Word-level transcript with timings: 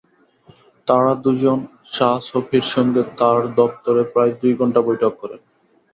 তাঁরা 0.87 1.13
দুজন 1.23 1.59
শাহ 1.91 2.15
শফীর 2.29 2.65
সঙ্গে 2.73 3.01
তাঁর 3.19 3.39
দপ্তরে 3.57 4.03
প্রায় 4.13 4.31
দুই 4.39 4.53
ঘণ্টা 4.59 4.79
বৈঠক 4.87 5.13
করেন। 5.21 5.41